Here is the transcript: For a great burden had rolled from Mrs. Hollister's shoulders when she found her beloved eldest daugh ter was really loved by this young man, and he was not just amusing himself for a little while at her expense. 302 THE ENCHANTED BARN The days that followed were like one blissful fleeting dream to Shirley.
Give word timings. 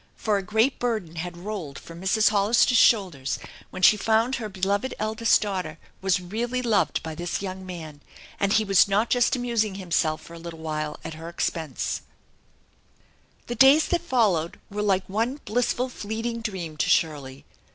For 0.15 0.37
a 0.39 0.41
great 0.41 0.79
burden 0.79 1.17
had 1.17 1.37
rolled 1.37 1.77
from 1.77 2.01
Mrs. 2.01 2.29
Hollister's 2.29 2.75
shoulders 2.79 3.37
when 3.69 3.83
she 3.83 3.97
found 3.97 4.37
her 4.37 4.49
beloved 4.49 4.95
eldest 4.97 5.43
daugh 5.43 5.61
ter 5.61 5.77
was 6.01 6.19
really 6.19 6.63
loved 6.63 7.03
by 7.03 7.13
this 7.13 7.43
young 7.43 7.63
man, 7.67 8.01
and 8.39 8.51
he 8.53 8.63
was 8.65 8.87
not 8.87 9.11
just 9.11 9.35
amusing 9.35 9.75
himself 9.75 10.19
for 10.23 10.33
a 10.33 10.39
little 10.39 10.57
while 10.57 10.99
at 11.03 11.13
her 11.13 11.29
expense. 11.29 12.01
302 13.45 13.45
THE 13.45 13.53
ENCHANTED 13.53 13.59
BARN 13.59 13.59
The 13.59 13.77
days 13.77 13.87
that 14.41 14.49
followed 14.49 14.59
were 14.71 14.81
like 14.81 15.07
one 15.07 15.39
blissful 15.45 15.87
fleeting 15.89 16.41
dream 16.41 16.77
to 16.77 16.89
Shirley. 16.89 17.45